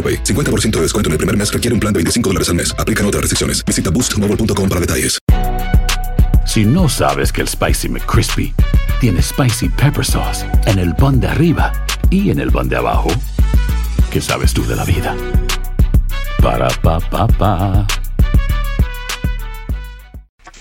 [0.00, 0.24] AroPay.
[0.24, 2.74] 50% de descuento en el primer mes requiere un plan de 25 dólares al mes.
[2.78, 3.62] Aplican otras restricciones.
[3.66, 5.18] Visita boostmobile.com para detalles.
[6.46, 8.52] Si no sabes que el Spicy McCrispy
[9.00, 11.72] tiene Spicy Pepper Sauce en el pan de arriba
[12.10, 13.08] y en el pan de abajo,
[14.10, 15.16] ¿qué sabes tú de la vida?
[16.42, 17.86] Para, pa, pa, pa.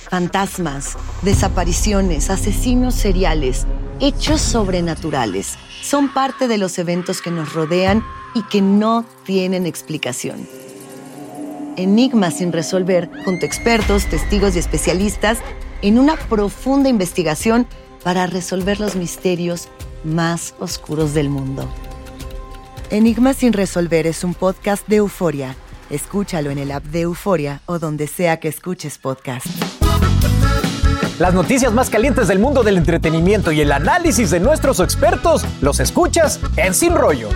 [0.10, 3.66] Fantasmas, desapariciones, asesinos seriales,
[4.00, 8.04] hechos sobrenaturales son parte de los eventos que nos rodean
[8.36, 10.48] y que no tienen explicación.
[11.76, 15.40] Enigmas sin resolver junto a expertos, testigos y especialistas
[15.82, 17.68] en una profunda investigación
[18.04, 19.70] para resolver los misterios
[20.04, 21.68] más oscuros del mundo.
[22.90, 25.56] Enigmas sin resolver es un podcast de euforia.
[25.90, 29.48] Escúchalo en el app de Euforia o donde sea que escuches podcast.
[31.20, 35.80] Las noticias más calientes del mundo del entretenimiento y el análisis de nuestros expertos los
[35.80, 37.30] escuchas en Sin Rollo.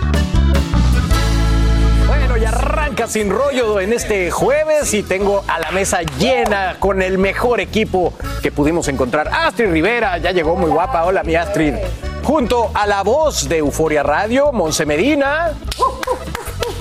[2.94, 7.58] Arranca Sin Rollo en este jueves y tengo a la mesa llena con el mejor
[7.58, 9.28] equipo que pudimos encontrar.
[9.32, 11.04] Astrid Rivera, ya llegó muy guapa.
[11.04, 11.74] Hola, mi Astrid.
[12.22, 15.54] Junto a la voz de Euforia Radio, Monse Medina.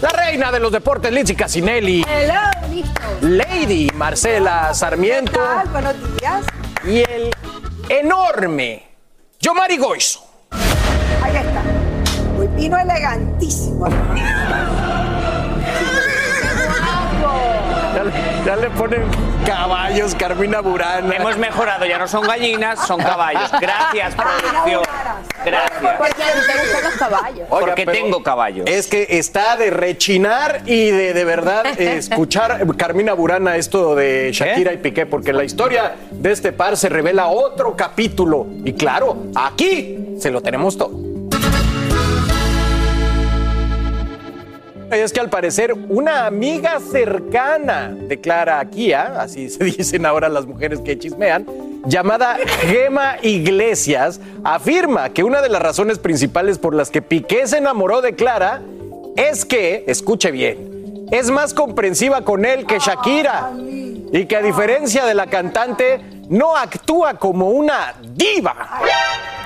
[0.04, 2.06] La reina de los deportes, Lindsay Casinelli.
[2.08, 2.84] Hello.
[3.22, 5.40] Lady Marcela Sarmiento.
[5.72, 6.46] Buenos días.
[6.86, 7.32] Y el
[7.90, 8.84] enorme
[9.40, 10.24] Yomari Goizo.
[11.24, 11.64] Ahí está.
[12.38, 13.88] Hoy vino elegantísimo.
[18.46, 19.04] Ya, le- ponen
[19.46, 21.16] caballos, Carmina Burana.
[21.16, 23.50] Hemos mejorado, ya no son gallinas, son caballos.
[23.62, 24.82] Gracias, producción.
[25.46, 25.96] Gracias.
[25.98, 27.48] Porque te gustan los caballos.
[27.50, 28.68] Oiga, Porque tengo caballos.
[28.70, 34.32] Es que está de rechinar y de de verdad eh, escuchar Carmina Burana esto de
[34.34, 38.48] Shakira y Piqué, porque la historia de este par se revela otro capítulo.
[38.66, 41.13] Y claro, aquí se lo tenemos todo.
[44.96, 50.30] Y Es que al parecer una amiga cercana de Clara Kia, así se dicen ahora
[50.30, 51.48] las mujeres que chismean,
[51.86, 52.38] llamada
[52.68, 58.02] Gema Iglesias, afirma que una de las razones principales por las que Piqué se enamoró
[58.02, 58.62] de Clara
[59.16, 65.06] es que, escuche bien, es más comprensiva con él que Shakira y que a diferencia
[65.06, 68.82] de la cantante no actúa como una diva.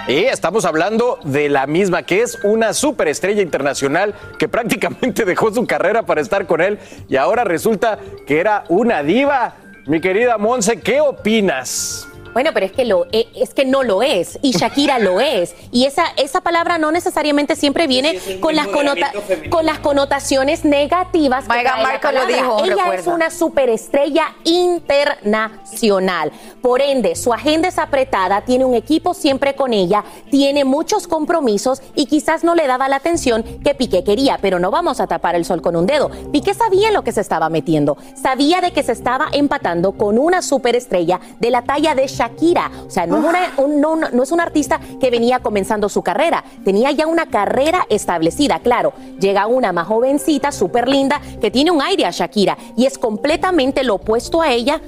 [0.07, 6.03] Estamos hablando de la misma, que es una superestrella internacional que prácticamente dejó su carrera
[6.03, 6.79] para estar con él
[7.09, 9.55] y ahora resulta que era una diva.
[9.85, 12.07] Mi querida Monse, ¿qué opinas?
[12.37, 15.55] Bueno, pero es que, lo, eh, es que no lo es, y Shakira lo es.
[15.71, 19.11] Y esa, esa palabra no necesariamente siempre viene con, las connota-
[19.49, 21.45] con las connotaciones negativas.
[21.45, 21.49] que
[21.81, 26.31] Markle lo dijo, Ella es una superestrella internacional.
[26.61, 31.81] Por ende, su agenda es apretada, tiene un equipo siempre con ella, tiene muchos compromisos
[31.95, 35.33] y quizás no le daba la atención que Piqué quería, pero no vamos a tapar
[35.33, 36.11] el sol con un dedo.
[36.31, 40.19] Piqué sabía en lo que se estaba metiendo, sabía de que se estaba empatando con
[40.19, 42.26] una superestrella de la talla de Shakira.
[42.85, 46.01] O sea, no es, una, un- no, no es un artista que venía comenzando su
[46.01, 48.59] carrera, tenía ya una carrera establecida.
[48.59, 52.97] Claro, llega una más jovencita, súper linda, que tiene un aire a Shakira y es
[52.97, 54.81] completamente lo opuesto a ella.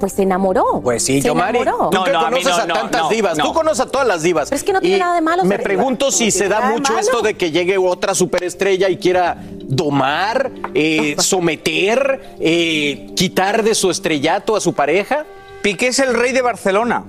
[0.00, 0.80] Pues se enamoró.
[0.82, 1.58] Pues sí, se yo, Mari.
[1.58, 1.90] enamoró.
[1.90, 3.44] Tú No, que no, a conoces no, a no, tantas no, divas, no.
[3.44, 4.48] tú conoces a todas las divas.
[4.48, 5.62] Pero es que no tiene Y nada de malo Me diva.
[5.62, 6.98] pregunto si No se da mucho malo.
[7.06, 13.90] esto de que llegue otra superestrella y quiera domar, eh, someter, eh, quitar de su
[13.92, 15.24] estrellato a su pareja.
[15.62, 17.04] Piqué es el rey de Barcelona.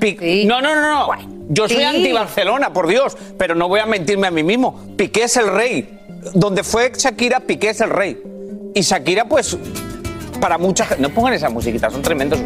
[0.00, 0.44] Sí.
[0.46, 0.82] No, no, no,
[1.16, 1.30] no.
[1.48, 1.82] Yo soy Sí.
[1.84, 4.78] anti-Barcelona, por Dios, pero no voy a mentirme a mí mismo.
[4.96, 5.98] Piqué es el rey.
[6.34, 8.20] Donde fue Shakira, Piqué es el rey.
[8.74, 9.56] Y Shakira, pues,
[10.40, 11.02] para mucha gente.
[11.02, 12.38] No pongan esa musiquita, son tremendos.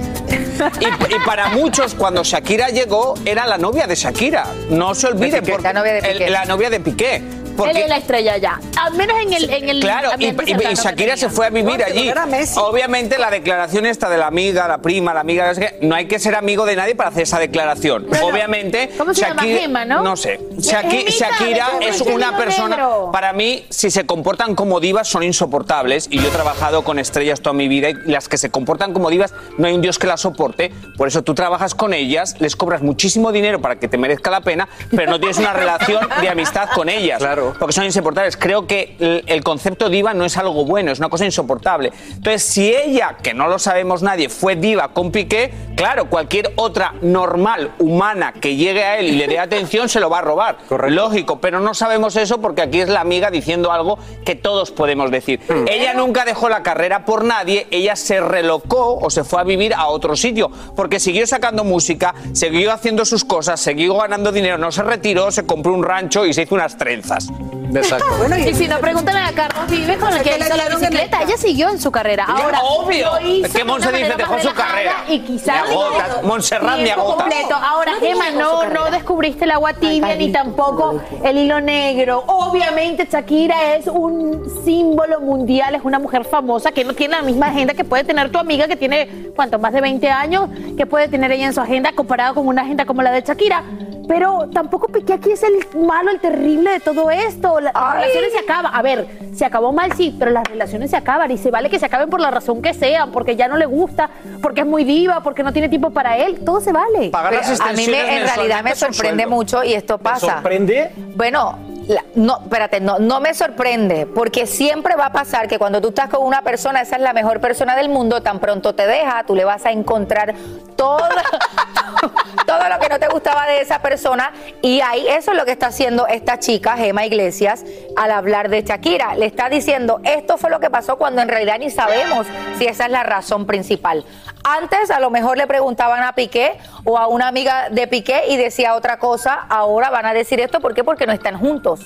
[0.81, 4.47] Y, y para muchos, cuando Shakira llegó, era la novia de Shakira.
[4.71, 5.41] No se olviden.
[5.41, 5.53] Piqué.
[5.53, 6.25] porque- La novia de Piqué.
[6.27, 7.23] el- la novia de Piqué.
[7.57, 8.61] Porque- Él es la estrella ya.
[8.81, 9.51] Al menos en el.
[9.51, 10.33] En el Claro, y,
[10.75, 12.09] Shakira se fue a vivir No, allí.
[12.09, 12.59] era Messi.
[12.59, 15.53] Obviamente la declaración esta de la amiga, la prima, la amiga,
[15.83, 18.07] no hay que ser amigo de nadie para hacer esa declaración.
[18.23, 19.43] Obviamente, ¿Cómo se llama?
[19.43, 20.03] Gema, ¿no?
[20.03, 20.41] No sé.
[20.59, 23.11] Shakira es una persona, Negro.
[23.13, 27.41] para mí, si se comportan como divas son insoportables y yo he trabajado con estrellas
[27.41, 30.07] toda mi vida y las que se comportan como divas no hay un Dios que
[30.07, 30.71] las soporte.
[30.97, 34.41] Por eso tú trabajas con ellas, les cobras muchísimo dinero para que te merezca la
[34.41, 37.19] pena, pero no tienes una relación de amistad con ellas.
[37.19, 37.44] Claro.
[37.59, 38.37] Porque son insoportables.
[38.37, 41.93] Creo que el, el concepto diva no es algo bueno, es una cosa insoportable.
[42.09, 46.95] Entonces, si ella, que no lo sabemos nadie, fue diva con Piqué, claro, cualquier otra
[47.03, 50.59] normal, humana, que llegue a él y le dé atención, se lo va a robar.
[50.69, 50.95] Correcto.
[50.95, 55.11] Lógico, pero no sabemos eso porque aquí es la amiga diciendo algo que todos podemos
[55.11, 55.41] decir.
[55.69, 59.75] Ella nunca dejó la carrera por nadie, ella se relocó o se fue a vivir
[59.75, 64.73] a otro sitio, porque siguió sacando música, siguió haciendo sus cosas, siguió ganando dinero, no
[64.73, 67.29] se retiró, se compró un rancho y se hizo unas trenzas.
[67.75, 68.05] Exacto.
[68.19, 71.19] Bueno, Y si no, pregúntale a Carlos Vives con el que hizo la bicicleta.
[71.23, 72.25] el- Ella siguió en su carrera.
[72.25, 73.17] Ahora, obvio.
[73.19, 75.05] Es que Monse dice, dejó su carrera.
[75.09, 76.21] Y quizás Me agota.
[76.23, 77.25] Montserrat me agota.
[77.25, 77.55] completo.
[77.55, 82.23] Ahora, Gemma, no, no descubriste el agua tibia ni tampoco el hilo negro.
[82.29, 87.47] Obviamente, Shakira es un símbolo mundial, es una mujer famosa que no tiene la misma
[87.47, 89.59] agenda que puede tener tu amiga que tiene, ¿cuánto?
[89.59, 92.85] Más de 20 años, que puede tener ella en su agenda comparado con una agenda
[92.87, 93.65] como la de Shakira.
[94.09, 97.61] Pero tampoco Piqué aquí es el malo, el terrible de todo esto.
[97.61, 98.73] La- Las relaciones se acaban.
[98.75, 101.79] A ver, se acabó mal, sí, pero las relaciones se acaban y se vale que
[101.79, 104.11] se acaben por la razón que sea, porque ya no le gusta,
[104.43, 106.45] porque es muy diva, porque no tiene tiempo para él.
[106.45, 107.11] Todo se vale.
[107.11, 110.35] Pagar las a mí me- en realidad me sorprende mucho y esto pasa.
[110.35, 110.93] sorprende?
[111.17, 111.59] Bueno,
[111.89, 115.89] la- no, espérate, no, no me sorprende, porque siempre va a pasar que cuando tú
[115.89, 119.25] estás con una persona, esa es la mejor persona del mundo, tan pronto te deja,
[119.25, 120.35] tú le vas a encontrar
[120.77, 120.99] todo,
[122.47, 124.33] todo lo que no te gustaba de esa persona
[124.63, 127.65] y ahí eso es lo que está haciendo esta chica, Gema Iglesias,
[127.97, 129.15] al hablar de Shakira.
[129.15, 132.27] Le está diciendo, esto fue lo que pasó cuando en realidad ni sabemos
[132.59, 134.05] si esa es la razón principal.
[134.45, 138.37] Antes a lo mejor le preguntaban a Piqué o a una amiga de Piqué y
[138.37, 140.85] decía otra cosa, ahora van a decir esto, ¿por qué?
[140.85, 141.81] Porque no están juntos.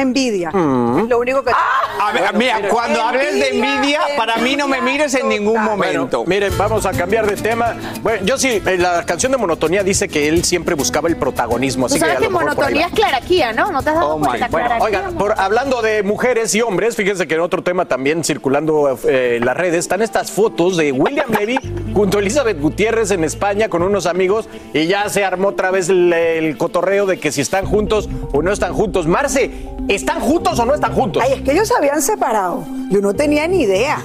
[0.00, 0.50] Envidia.
[0.52, 0.98] Mm.
[1.00, 1.52] Es lo único que.
[1.52, 6.24] A ver, mira, cuando hables de envidia, para mí no me mires en ningún momento.
[6.24, 7.74] Bueno, miren, vamos a cambiar de tema.
[8.02, 11.86] Bueno, yo sí, eh, la canción de Monotonía dice que él siempre buscaba el protagonismo.
[11.88, 13.70] Tú Así que sabes a que lo mejor ahí monotonía es claraquía, ¿no?
[13.72, 14.48] ¿No te has dado Oh cuenta?
[14.48, 18.98] Bueno, oigan, por- hablando de mujeres y hombres, fíjense que en otro tema también circulando
[19.08, 21.58] eh, en las redes están estas fotos de William Levy
[21.96, 25.88] junto a Elizabeth Gutiérrez en España con unos amigos y ya se armó otra vez
[25.88, 29.06] el, el cotorreo de que si están juntos o no están juntos.
[29.06, 29.50] Marce,
[29.88, 31.22] ¿están juntos o no están juntos?
[31.24, 32.66] Ay, es que ellos se habían separado.
[32.90, 33.98] Yo no tenía ni idea.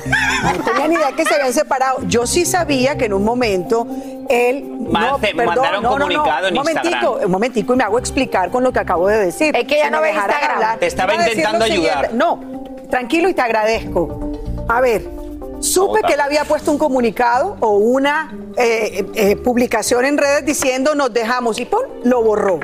[0.57, 1.97] No tenía ni idea que se habían separado.
[2.07, 3.85] Yo sí sabía que en un momento
[4.29, 4.87] él.
[4.89, 7.25] Marce, mandaron comunicado en un momentico, Instagram.
[7.25, 9.53] un momentico, y me hago explicar con lo que acabo de decir.
[9.53, 10.55] Es que ella Si no me ve dejara Instagram.
[10.57, 10.79] hablar.
[10.79, 12.13] Te estaba intentando ayudar.
[12.13, 12.39] No,
[12.89, 14.31] tranquilo y te agradezco.
[14.69, 15.03] A ver,
[15.61, 20.95] supe que él había puesto un comunicado o una eh, eh, publicación en redes diciendo
[20.95, 21.81] nos dejamos y ¡pum!
[22.03, 22.59] lo borró.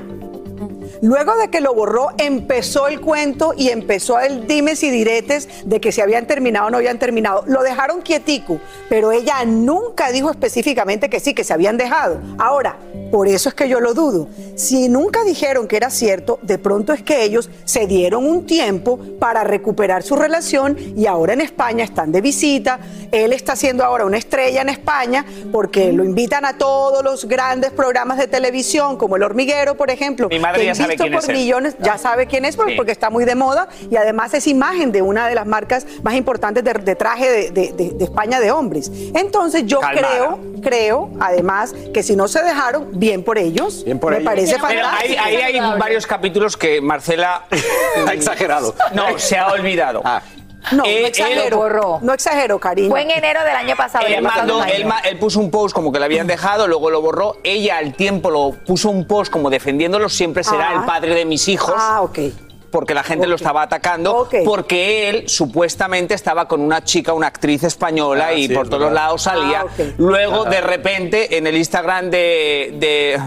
[1.02, 5.80] Luego de que lo borró, empezó el cuento y empezó el dimes y diretes de
[5.80, 7.44] que si habían terminado o no habían terminado.
[7.46, 8.60] Lo dejaron quietico,
[8.90, 12.20] pero ella nunca dijo específicamente que sí, que se habían dejado.
[12.40, 12.78] Ahora,
[13.12, 14.28] por eso es que yo lo dudo.
[14.56, 19.00] Si nunca dijeron que era cierto, de pronto es que ellos se dieron un tiempo
[19.20, 22.80] para recuperar su relación y ahora en España están de visita.
[23.12, 27.72] Él está siendo ahora una estrella en España porque lo invitan a todos los grandes
[27.72, 30.28] programas de televisión, como El Hormiguero, por ejemplo.
[30.30, 31.36] Mi madre que ya sabe visto quién por es él.
[31.36, 32.78] millones, ya sabe quién es porque, Sí.
[32.78, 36.16] porque está muy de moda y además es imagen de una de las marcas más
[36.16, 38.92] importantes de, de traje de, de- de- de España de hombres.
[39.14, 40.08] Entonces yo Calmada.
[40.10, 43.84] creo, creo, además, que si no se dejaron, bien por ellos.
[43.86, 44.26] Bien por Me ellos.
[44.30, 45.22] parece Pero ahí, fantástico.
[45.24, 47.44] ahí hay varios capítulos que Marcela
[48.08, 48.76] Ha exagerado.
[48.94, 50.02] no se ha olvidado.
[50.04, 50.22] Ah.
[50.74, 51.58] No, Eh, no exagero.
[51.58, 52.00] borró.
[52.02, 52.90] No exagero, cariño.
[52.90, 54.06] Fue en enero del año pasado.
[54.06, 57.02] Él, mandó- él ma- él puso un post como que le habían dejado, luego lo
[57.02, 57.38] borró.
[57.44, 60.74] Ella al tiempo lo puso un post como defendiéndolo, siempre será Ah.
[60.74, 61.74] el padre de mis hijos.
[61.78, 62.20] Ah, ok.
[62.72, 67.64] Porque la gente lo estaba atacando, porque él supuestamente estaba con una chica, una actriz
[67.64, 68.96] española, Ah, y sí, por es todos verdad.
[68.96, 69.66] lados salía.
[69.68, 69.84] Ah.
[69.98, 73.22] Luego, de repente, en el Instagram de, de,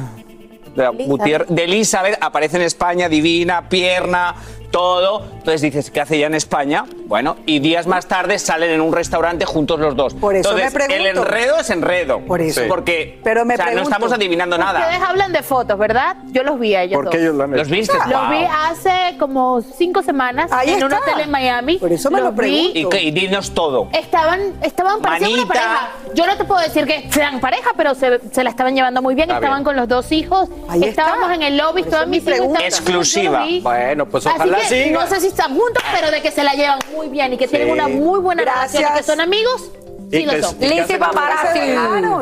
[0.77, 4.35] de Gutiérrez- de Elizabeth aparece en España, divina, pierna,
[4.71, 5.23] todo.
[5.33, 6.85] Entonces dices, ¿qué hace ya en España?
[7.07, 10.15] Bueno, y días más tarde salen en un restaurante juntos los dos.
[10.15, 11.23] Por eso me Entonces, el pregunto.
[11.29, 12.21] enredo es enredo.
[12.21, 12.63] Por eso.
[12.69, 14.81] Porque Pero me o sea, no estamos adivinando nada.
[14.81, 16.17] Ustedes hablan de fotos, ¿verdad?
[16.29, 17.77] Yo los vi a ellos ¿Por qué ellos lo han ¿Los hecho?
[17.77, 17.99] viste?
[18.09, 18.31] Los Wow.
[18.31, 20.99] vi hace como cinco semanas Ahí en un está.
[20.99, 21.79] hotel en Miami.
[21.79, 22.91] Por eso me Los lo pregunto.
[22.91, 23.07] vi.
[23.09, 23.89] Y, dinos todo.
[23.93, 25.91] Estaban, estaban parecían una pareja.
[26.15, 29.15] Yo no te puedo decir que sean pareja, pero se, se la estaban llevando muy
[29.15, 29.29] bien.
[29.31, 29.65] Está estaban bien.
[29.65, 30.49] con los dos hijos.
[30.69, 31.03] Ahí está.
[31.03, 33.47] Estábamos en el lobby, todas mis estaban- Exclusiva.
[33.63, 35.01] Bueno, pues Así ojalá que siga.
[35.01, 37.47] no sé si están juntos, pero de que se la llevan muy bien y que
[37.49, 38.73] tienen una muy buena Gracias.
[38.75, 39.71] relación y que son amigos,
[40.11, 40.41] sí lo y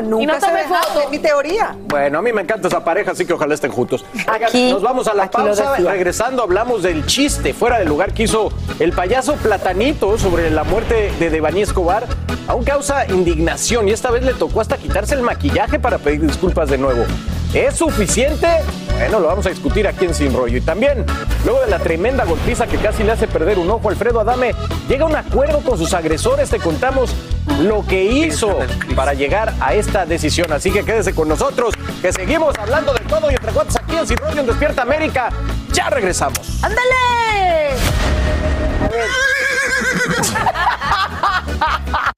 [0.09, 1.77] Nunca Y no se dejaron, es mi teoría.
[1.87, 4.05] Bueno, a mí me encanta esa pareja, así que ojalá estén juntos.
[4.15, 5.73] Oigan, Aquí- nos vamos a la aquí lo pausa.
[5.73, 5.91] decía.
[5.91, 11.13] Regresando, hablamos del chiste fuera del lugar que hizo el payaso Platanito sobre la muerte
[11.19, 12.05] de Devani Escobar.
[12.47, 16.71] Aún causa indignación y esta vez le tocó hasta quitarse el maquillaje para pedir disculpas
[16.71, 17.05] de nuevo.
[17.55, 18.47] ¿Es suficiente?
[18.93, 20.59] Bueno, lo vamos a discutir aquí en Sin Rollo.
[20.59, 21.07] Y también,
[21.45, 24.55] luego de la tremenda golpiza que casi le hace perder un ojo a Alfredo Adame,
[24.89, 26.51] llega a un acuerdo con sus agresores.
[26.51, 27.15] Te contamos
[27.61, 28.59] lo que hizo
[28.95, 30.53] para llegar a esta decisión.
[30.53, 34.07] Así que quédese con nosotros, que seguimos hablando de todo y entre cuantos aquí en
[34.07, 35.31] Sin Rollo en Despierta América.
[35.73, 36.63] Ya regresamos.
[36.63, 36.89] ¡Ándale!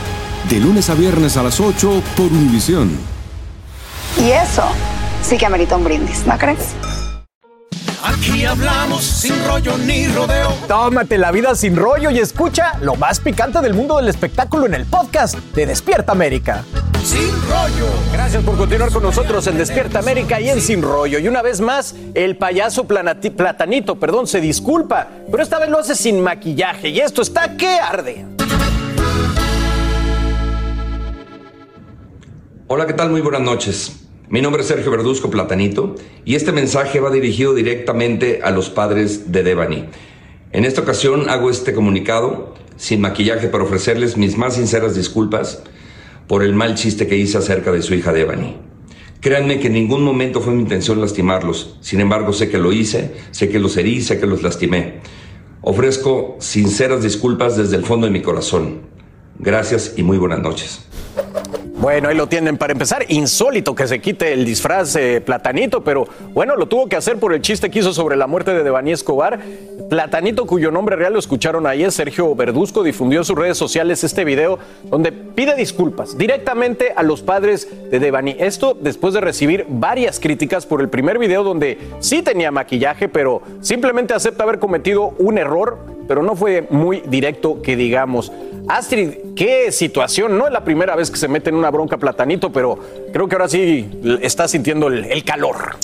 [0.49, 2.91] De lunes a viernes a las 8 por Univisión.
[4.19, 4.63] Y eso
[5.23, 6.59] sí que amerita un brindis, ¿no crees?
[8.03, 10.49] Aquí hablamos sin rollo ni rodeo.
[10.67, 14.73] Tómate la vida sin rollo y escucha lo más picante del mundo del espectáculo en
[14.73, 16.63] el podcast de Despierta América.
[17.05, 17.87] Sin rollo.
[18.11, 21.17] Gracias por continuar con nosotros en Despierta América y en Sin Rollo.
[21.19, 25.79] Y una vez más, el payaso planati- Platanito, perdón, se disculpa, pero esta vez lo
[25.79, 28.25] hace sin maquillaje y esto está que arde.
[32.73, 33.09] Hola, ¿qué tal?
[33.09, 34.07] Muy buenas noches.
[34.29, 39.29] Mi nombre es Sergio Verduzco Platanito y este mensaje va dirigido directamente a los padres
[39.29, 39.89] de Devani.
[40.53, 45.63] En esta ocasión hago este comunicado sin maquillaje para ofrecerles mis más sinceras disculpas
[46.29, 48.55] por el mal chiste que hice acerca de su hija Devani.
[49.19, 53.15] Créanme que en ningún momento fue mi intención lastimarlos, sin embargo sé que lo hice,
[53.31, 55.01] sé que los herí, sé que los lastimé.
[55.59, 58.83] Ofrezco sinceras disculpas desde el fondo de mi corazón.
[59.39, 60.85] Gracias y muy buenas noches.
[61.81, 63.05] Bueno, ahí lo tienen para empezar.
[63.07, 67.33] Insólito que se quite el disfraz eh, platanito, pero bueno, lo tuvo que hacer por
[67.33, 69.39] el chiste que hizo sobre la muerte de Devani Escobar.
[69.89, 74.23] Platanito, cuyo nombre real lo escucharon ayer, Sergio Verduzco, difundió en sus redes sociales este
[74.25, 78.35] video donde pide disculpas directamente a los padres de Devani.
[78.37, 83.41] Esto después de recibir varias críticas por el primer video donde sí tenía maquillaje, pero
[83.61, 88.31] simplemente acepta haber cometido un error, pero no fue muy directo que digamos.
[88.67, 90.37] Astrid, qué situación.
[90.37, 92.77] No es la primera vez que se mete en una bronca platanito, pero
[93.11, 93.89] creo que ahora sí
[94.21, 95.75] está sintiendo el, calor.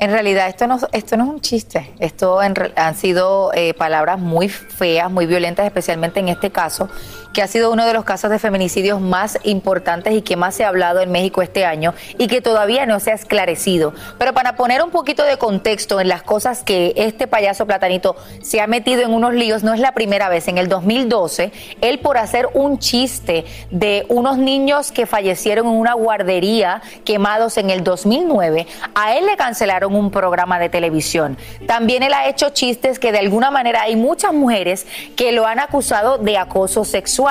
[0.00, 4.18] En realidad esto no, esto no es un chiste, esto en han sido eh, palabras
[4.18, 6.88] muy feas, muy violentas, especialmente en este caso,
[7.34, 10.64] que ha sido uno de los casos de feminicidios más importantes y que más se
[10.64, 13.92] ha hablado en México este año y que todavía no se ha esclarecido.
[14.18, 18.60] Pero para poner un poquito de contexto en las cosas que este payaso platanito se
[18.60, 20.46] ha metido en unos líos, no es la primera vez.
[20.46, 25.94] En el 2012, él por hacer un chiste de unos niños que fallecieron en una
[25.94, 31.36] guardería quemados en el 2009, a él le cancelaron un programa de televisión.
[31.66, 34.86] También él ha hecho chistes que de alguna manera hay muchas mujeres
[35.16, 37.23] que lo han acusado de acoso sexual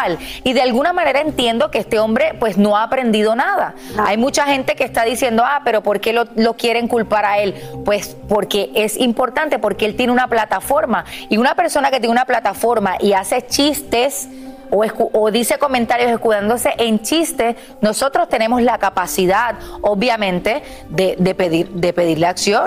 [0.43, 3.75] y de alguna manera entiendo que este hombre pues no ha aprendido nada.
[3.97, 7.39] Hay mucha gente que está diciendo, ah, pero ¿por qué lo, lo quieren culpar a
[7.39, 7.55] él?
[7.85, 12.25] Pues porque es importante, porque él tiene una plataforma y una persona que tiene una
[12.25, 14.29] plataforma y hace chistes
[14.75, 21.93] o, dice comentarios escudándose en chistes, nosotros tenemos la capacidad, obviamente, de, de pedir, de
[21.93, 22.65] pedirle acción.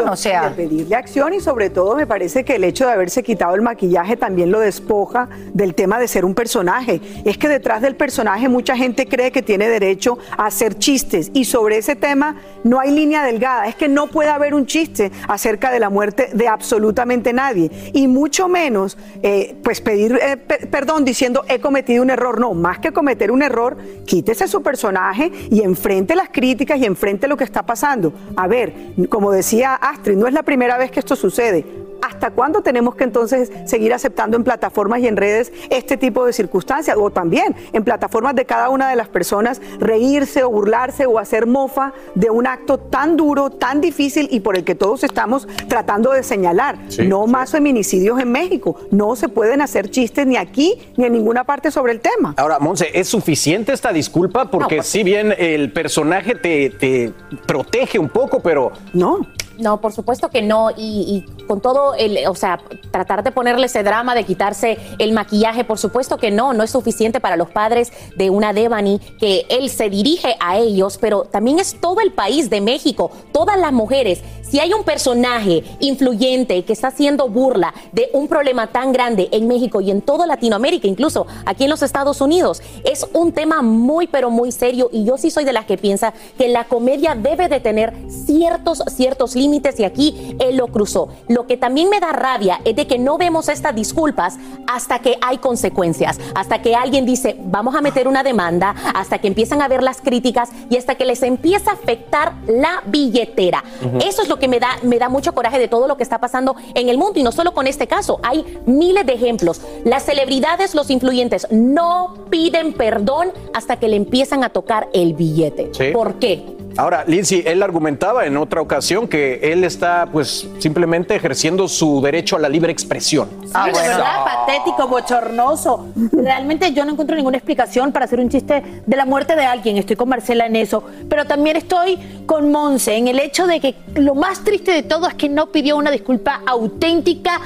[0.50, 3.62] De pedirle acción y sobre todo me parece que el hecho de haberse quitado el
[3.62, 7.00] maquillaje también lo despoja del tema de ser un personaje.
[7.24, 11.44] Es que detrás del personaje mucha gente cree que tiene derecho a hacer chistes y
[11.44, 13.66] sobre ese tema no hay línea delgada.
[13.66, 18.06] Es que no puede haber un chiste acerca de la muerte de absolutamente nadie y
[18.06, 22.40] mucho menos eh, pues pedir eh, pe- perdón diciendo he cometido un error.
[22.40, 27.28] No, más que cometer un error, quítese su personaje y enfrente las críticas y enfrente
[27.28, 28.12] lo que está pasando.
[28.36, 28.72] A ver,
[29.08, 31.85] como decía Astrid, no es la primera vez que esto sucede.
[32.02, 36.32] ¿Hasta cuándo tenemos que entonces seguir aceptando en plataformas y en redes este tipo de
[36.32, 36.96] circunstancias?
[36.98, 41.46] O también en plataformas de cada una de las personas reírse o burlarse o hacer
[41.46, 46.12] mofa de un acto tan duro, tan difícil y por el que todos estamos tratando
[46.12, 46.78] de señalar.
[46.88, 48.76] Sí, no más feminicidios en México.
[48.90, 52.34] No se pueden hacer chistes ni aquí ni en ninguna parte sobre el tema.
[52.36, 54.50] Ahora, Monse, ¿es suficiente esta disculpa?
[54.50, 57.12] Porque si bien el personaje te, te
[57.46, 58.72] protege un poco, pero...
[58.92, 59.20] No.
[59.58, 60.70] No, por supuesto que no.
[60.76, 65.12] Y, y con todo el, o sea, tratar de ponerle ese drama, de quitarse el
[65.12, 69.46] maquillaje, por supuesto que no, no es suficiente para los padres de una Devani, que
[69.48, 73.72] él se dirige a ellos, pero también es todo el país de México, todas las
[73.72, 74.22] mujeres.
[74.56, 79.46] Si hay un personaje influyente que está haciendo burla de un problema tan grande en
[79.46, 84.06] México y en toda Latinoamérica, incluso aquí en los Estados Unidos, es un tema muy,
[84.06, 84.88] pero muy serio.
[84.90, 88.82] Y yo sí soy de las que piensa que la comedia debe de tener ciertos,
[88.88, 91.10] ciertos límites y aquí él lo cruzó.
[91.28, 95.18] Lo que también me da rabia es de que no vemos estas disculpas hasta que
[95.20, 99.68] hay consecuencias, hasta que alguien dice, vamos a meter una demanda, hasta que empiezan a
[99.68, 103.62] ver las críticas y hasta que les empieza a afectar la billetera.
[104.00, 106.18] Eso es lo que me da, me da mucho coraje de todo lo que está
[106.18, 109.60] pasando en el mundo y no solo con este caso, hay miles de ejemplos.
[109.84, 115.70] Las celebridades, los influyentes no piden perdón hasta que le empiezan a tocar el billete.
[115.72, 115.90] Sí.
[115.92, 116.55] ¿Por qué?
[116.76, 122.36] Ahora, Lindsay, él argumentaba en otra ocasión que él está, pues, simplemente ejerciendo su derecho
[122.36, 123.28] a la libre expresión.
[123.44, 125.86] Sí, de verdad, patético, bochornoso.
[126.12, 129.78] Realmente yo no encuentro ninguna explicación para hacer un chiste de la muerte de alguien.
[129.78, 130.84] Estoy con Marcela en eso.
[131.08, 135.08] Pero también estoy con Monse en el hecho de que lo más triste de todo
[135.08, 137.40] es que no pidió una disculpa auténtica.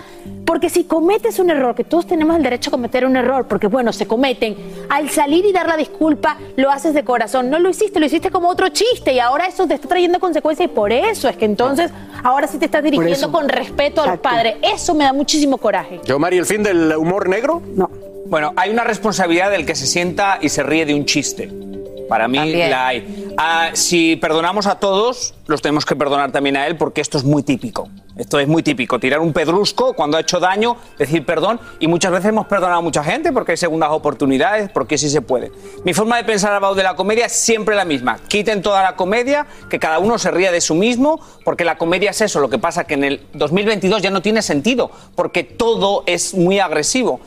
[0.50, 3.68] Porque si cometes un error, que todos tenemos el derecho a cometer un error, porque
[3.68, 4.56] bueno, se cometen,
[4.88, 7.50] al salir y dar la disculpa lo haces de corazón.
[7.50, 10.68] No lo hiciste, lo hiciste como otro chiste y ahora eso te está trayendo consecuencias
[10.68, 11.92] y por eso es que entonces
[12.24, 13.30] ahora sí te estás dirigiendo eso.
[13.30, 14.56] con respeto a los padres.
[14.60, 16.00] Eso me da muchísimo coraje.
[16.04, 17.62] Yo, Mari, el fin del humor negro.
[17.76, 17.88] No.
[18.26, 21.48] Bueno, hay una responsabilidad del que se sienta y se ríe de un chiste.
[22.08, 22.70] Para mí También.
[22.70, 23.28] la hay.
[23.38, 27.22] Ah, si perdonamos a todos, los tenemos que perdonar también a él porque esto es
[27.22, 27.88] muy típico.
[28.20, 28.98] Esto es muy típico.
[29.00, 31.58] Tirar un pedrusco cuando ha hecho daño, decir perdón.
[31.78, 35.22] Y muchas veces hemos perdonado a mucha gente porque hay segundas oportunidades, porque sí se
[35.22, 35.50] puede.
[35.84, 38.18] Mi forma de pensar al de la comedia es siempre la misma.
[38.28, 42.10] Quiten toda la comedia, que cada uno se ría de su mismo, porque la comedia
[42.10, 42.40] es eso.
[42.40, 46.58] Lo que pasa que en el 2022 ya no tiene sentido, porque todo es muy
[46.60, 47.20] agresivo.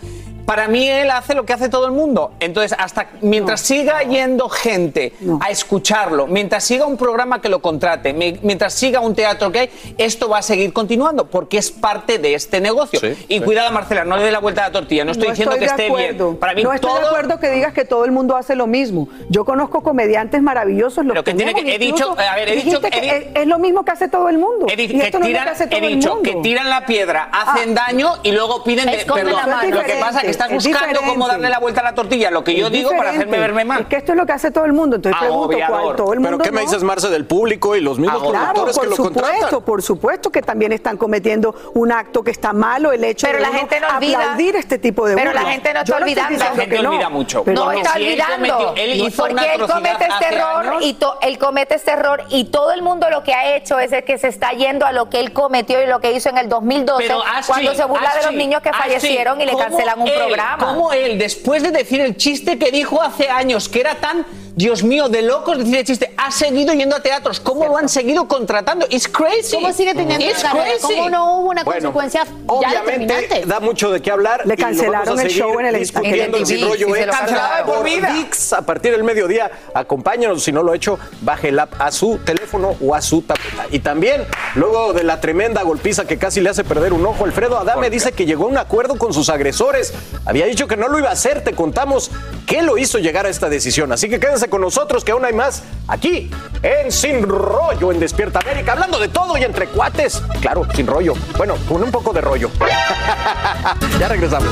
[0.45, 2.33] Para mí él hace lo que hace todo el mundo.
[2.41, 8.11] Entonces, hasta mientras siga yendo gente a escucharlo, mientras siga un programa que lo contrate,
[8.11, 12.17] mi- mientras siga un teatro que hay, esto va a seguir continuando porque es parte
[12.19, 12.99] de este negocio.
[13.29, 13.39] y sí.
[13.41, 15.05] cuidado, Marcela, no le dé la vuelta a la tortilla.
[15.05, 16.27] No estoy diciendo que esté acuerdo.
[16.31, 16.39] bien.
[16.39, 18.67] Para mí no estoy todo de acuerdo que digas que todo el mundo hace lo
[18.67, 19.07] mismo.
[19.29, 21.05] Yo conozco comediantes maravillosos.
[21.05, 23.47] Los Pero que tiene que- he dicho- a ver, he dicho que- he es, es
[23.47, 24.65] lo mismo que hace todo el mundo.
[24.69, 26.29] He, dicho y que esto no es lo tiran, que hace he el dicho mundo.
[26.29, 29.33] que tiran la piedra, hacen daño y luego piden de, perdón.
[29.71, 30.99] Lo que pasa es que estás es buscando diferente.
[31.09, 33.81] cómo darle la vuelta a la tortilla, lo que yo digo para hacerme verme mal.
[33.81, 34.97] Es que esto es lo que hace todo el mundo.
[34.97, 35.57] Entonces pregunto.
[35.67, 35.95] ¿cuál?
[35.95, 38.75] Todo el ¿Pero mundo qué me dices, Marce, del público y los mismos Claro, productores
[38.75, 42.91] por que lo supuesto, por supuesto que también están cometiendo un acto que está malo,
[42.91, 44.17] el hecho Pero de la gente no olvida.
[44.19, 45.43] aplaudir este tipo de Pero burla.
[45.43, 46.29] la gente no está olvidando.
[46.29, 47.43] diciendo La gente que no, olvida mucho.
[47.43, 48.57] pero No Porque está si él olvidando.
[48.57, 50.83] cometió- él hizo porque una él comete este error años.
[50.85, 53.91] y to- él comete este error y todo el mundo lo que ha hecho es
[53.91, 56.37] el que se está yendo a lo que él cometió y lo que hizo en
[56.37, 59.51] el 2012 Pero, Ashley, cuando se burla de los niños que Ashley, fallecieron y le
[59.53, 60.65] ¿cómo cancelan un él, programa.
[60.67, 64.83] ¿Cómo él, después de decir el chiste que dijo hace años, que era tan, Dios
[64.83, 67.39] mío, de locos decir el chiste, ha seguido yendo a teatros?
[67.39, 68.85] ¿Cómo lo han seguido contratando?
[68.89, 69.55] It's crazy.
[69.55, 70.81] ¿Cómo sigue teniendo It's crazy.
[70.81, 73.47] ¿Cómo no hubo una Bueno, consecuencia ya Obviamente determinante?
[73.47, 74.45] da mucho de qué hablar.
[74.45, 77.83] Le cancelaron el show en el discutiendo en el TV, rollo extra lo cancelado por
[77.83, 78.13] vida.
[78.13, 79.49] VIX a partir del mediodía.
[79.73, 83.23] Acompáñanos, si no lo ha hecho, baje el app a su teléfono o a su
[83.23, 83.65] tableta.
[83.71, 87.57] Y también, luego de la tremenda golpiza que casi le hace perder un ojo, Alfredo
[87.57, 89.93] Adame dice que llegó a un acuerdo con sus agresores.
[90.25, 91.43] Había dicho que no lo iba a hacer.
[91.43, 92.11] Te contamos
[92.45, 93.91] qué lo hizo llegar a esta decisión.
[93.91, 96.29] Así que quédense con nosotros, que aún hay más aquí
[96.61, 98.73] en Sin Rollo en Despierta América.
[98.73, 100.21] Hablando de todo y entre cuates.
[100.41, 101.13] Claro, sin rollo.
[101.37, 102.49] Bueno, con un poco de rollo.
[103.99, 104.49] ya regresamos.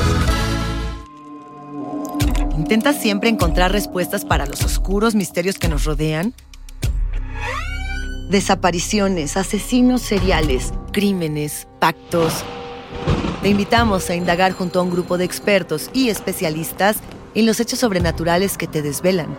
[2.56, 6.34] ¿Intentas siempre encontrar respuestas para los oscuros misterios que nos rodean?
[8.28, 12.44] Desapariciones, asesinos seriales, crímenes, pactos.
[13.42, 16.98] Te invitamos a indagar junto a un grupo de expertos y especialistas
[17.34, 19.36] en los hechos sobrenaturales que te desvelan.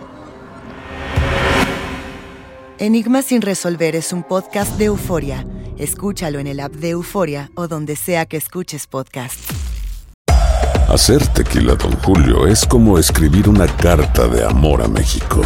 [2.80, 5.46] Enigma sin resolver es un podcast de euforia.
[5.78, 9.38] Escúchalo en el app de Euforia o donde sea que escuches podcast.
[10.88, 15.42] Hacer tequila, Don Julio, es como escribir una carta de amor a México.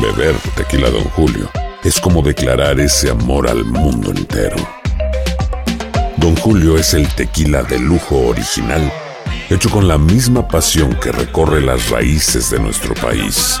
[0.00, 1.50] Beber tequila, Don Julio,
[1.82, 4.56] es como declarar ese amor al mundo entero.
[6.18, 8.92] Don Julio es el tequila de lujo original,
[9.50, 13.60] hecho con la misma pasión que recorre las raíces de nuestro país.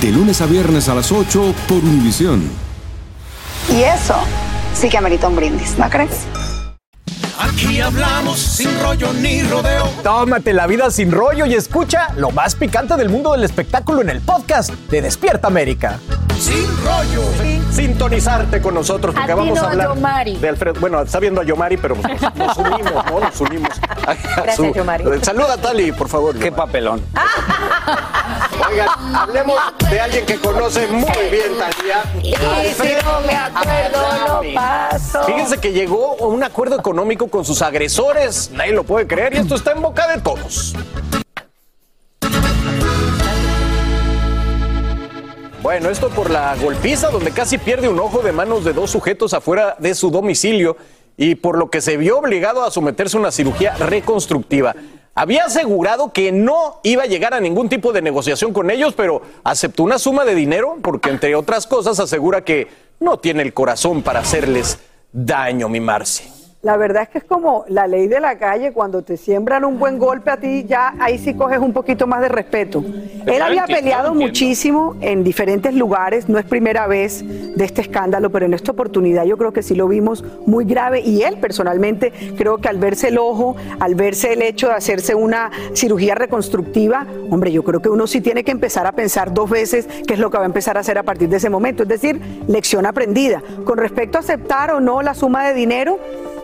[0.00, 2.42] De lunes a viernes a las 8 por Univisión.
[3.70, 4.16] Y eso
[4.74, 6.26] sí que amerita un brindis, ¿no crees?
[7.38, 9.86] Aquí hablamos sin rollo ni rodeo.
[10.02, 14.10] Tómate la vida sin rollo y escucha lo más picante del mundo del espectáculo en
[14.10, 15.98] el podcast de Despierta América.
[16.38, 17.22] Sin rollo.
[17.70, 20.36] Sintonizarte con nosotros porque A vamos no, a hablar Yomari.
[20.36, 20.80] de Alfredo.
[20.80, 23.20] Bueno, está viendo a Yomari, pero nos, nos unimos, ¿no?
[23.20, 23.70] Nos unimos.
[24.06, 25.04] a- a Gracias, Yomari.
[25.22, 26.36] Saluda a Tali, por favor.
[26.38, 27.00] Qué papelón.
[28.68, 29.58] Oigan, hablemos
[29.90, 32.02] de alguien que conoce muy bien Talía.
[32.22, 32.34] Y
[32.74, 35.24] si no me acuerdo, paso.
[35.24, 38.50] Fíjense que llegó a un acuerdo económico con sus agresores.
[38.52, 40.74] Nadie lo puede creer y esto está en boca de todos.
[45.62, 49.32] Bueno, esto por la golpiza donde casi pierde un ojo de manos de dos sujetos
[49.32, 50.76] afuera de su domicilio
[51.16, 54.74] y por lo que se vio obligado a someterse a una cirugía reconstructiva.
[55.14, 59.22] Había asegurado que no iba a llegar a ningún tipo de negociación con ellos, pero
[59.44, 64.02] aceptó una suma de dinero porque, entre otras cosas, asegura que no tiene el corazón
[64.02, 64.78] para hacerles
[65.12, 66.41] daño, mi Marce.
[66.62, 69.80] La verdad es que es como la ley de la calle, cuando te siembran un
[69.80, 72.84] buen golpe a ti, ya ahí sí coges un poquito más de respeto.
[73.26, 78.46] Él había peleado muchísimo en diferentes lugares, no es primera vez de este escándalo, pero
[78.46, 82.58] en esta oportunidad yo creo que sí lo vimos muy grave y él personalmente creo
[82.58, 87.50] que al verse el ojo, al verse el hecho de hacerse una cirugía reconstructiva, hombre,
[87.50, 90.30] yo creo que uno sí tiene que empezar a pensar dos veces qué es lo
[90.30, 93.42] que va a empezar a hacer a partir de ese momento, es decir, lección aprendida.
[93.64, 95.98] Con respecto a aceptar o no la suma de dinero,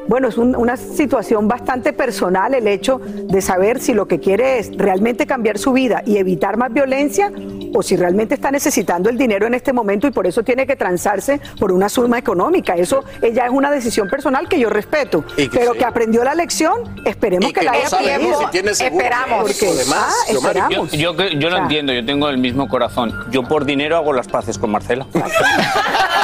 [0.09, 4.59] bueno, es un- una situación bastante personal el hecho de saber si lo que quiere
[4.59, 7.31] es realmente cambiar su vida y evitar más violencia
[7.75, 10.75] o si realmente está necesitando el dinero en este momento y por eso tiene que
[10.77, 12.75] transarse por una suma económica.
[12.75, 15.79] Eso ella es una decisión personal que yo respeto, Y que pero sí.
[15.79, 18.39] que aprendió la lección, esperemos Y que, que la no haya aprendido.
[18.41, 19.61] si tiene seguro Esperamos.
[19.61, 20.69] demás, Ah.
[20.93, 23.13] Yo, lo O sea, entiendo, yo tengo el mismo corazón.
[23.31, 25.07] Yo por dinero hago las paces con Marcela.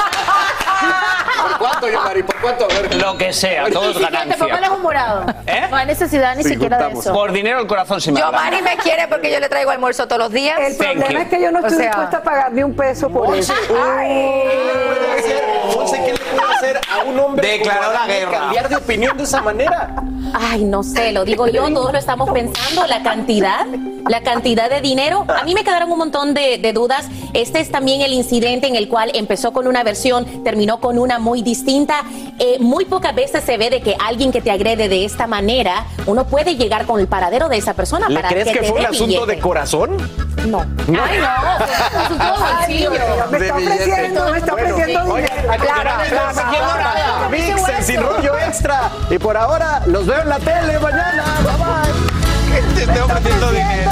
[1.85, 2.23] ¿Por cuánto, Yomari?
[2.23, 2.67] ¿Por cuánto?
[2.97, 4.67] Lo que sea, todo es Si quieres, te pongo ganancia.
[4.67, 5.25] el humorado.
[5.47, 5.67] ¿Eh?
[5.69, 7.05] No hay necesidad ni Sí, siquiera de juntamos.
[7.05, 7.13] eso.
[7.13, 8.31] Por dinero el corazón se me Yo.
[8.31, 10.59] Mari me quiere porque yo le traigo almuerzo todos los días.
[10.59, 11.17] El Thank problema you.
[11.19, 13.53] es que yo no O estoy sea- dispuesta a pagar ni un peso por Monse,
[13.53, 13.61] eso.
[13.67, 13.73] ¿qué
[14.65, 15.43] le puede hacer?
[15.75, 18.31] Monse, ¿qué le puede hacer a un hombre Declaró la guerra.
[18.39, 19.89] cambiar de opinión de esa manera?
[20.33, 23.65] Ay, no sé, lo digo yo, todos lo estamos pensando, la cantidad,
[24.07, 25.25] la cantidad de dinero.
[25.27, 27.07] A mí me quedaron un montón de, de dudas.
[27.33, 31.19] Este es también el incidente en el cual empezó con una versión, terminó con una
[31.19, 32.03] muy distinta.
[32.39, 35.85] Eh, muy pocas veces se ve de que alguien que te agrede de esta manera,
[36.05, 38.79] uno puede llegar con el paradero de esa persona ¿Le para crees que te fue
[38.79, 39.35] un asunto billete.
[39.35, 39.97] de corazón?
[40.47, 40.59] No.
[40.59, 42.91] Ay, no, fue un asunto bolsillo.
[43.31, 45.34] me está ofreciendo, me está Bueno, ofreciendo oye, dinero.
[45.45, 47.29] Plata, plata.
[47.29, 48.89] Mix, el sin rollo extra.
[49.09, 51.23] Y por ahora, los veo en la tele mañana.
[51.43, 52.73] Bye bye.
[52.75, 53.91] Te estoy ofreciendo dinero.